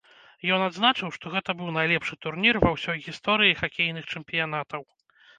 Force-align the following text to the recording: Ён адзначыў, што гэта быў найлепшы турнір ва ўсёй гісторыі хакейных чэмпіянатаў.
Ён 0.53 0.61
адзначыў, 0.67 1.09
што 1.17 1.33
гэта 1.33 1.53
быў 1.59 1.67
найлепшы 1.75 2.17
турнір 2.25 2.59
ва 2.63 2.71
ўсёй 2.77 2.97
гісторыі 3.09 3.59
хакейных 3.61 4.09
чэмпіянатаў. 4.15 4.81